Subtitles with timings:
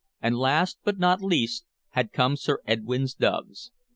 [0.19, 3.71] And last, but not least, had come Sir Edwyn's doves.